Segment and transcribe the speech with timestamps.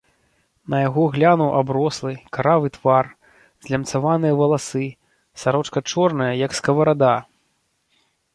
[0.73, 3.09] На яго глянуў аброслы, каравы твар,
[3.67, 4.83] злямцаваныя валасы,
[5.43, 7.13] сарочка чорная, як скаварада.